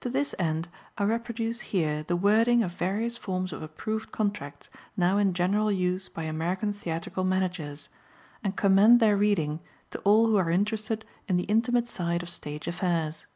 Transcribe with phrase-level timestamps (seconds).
[0.00, 0.66] To this end,
[0.98, 6.08] I reproduce here the wording of various forms of approved contracts now in general use
[6.08, 7.88] by American Theatrical managers,
[8.42, 9.60] and commend their reading
[9.92, 13.28] to all who are interested in the intimate side of stage affairs.